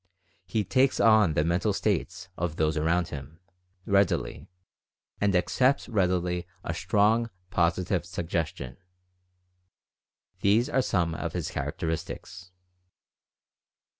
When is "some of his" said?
10.81-11.51